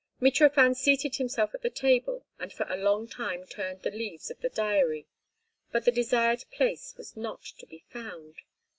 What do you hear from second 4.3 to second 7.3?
of the diary, but the desired place was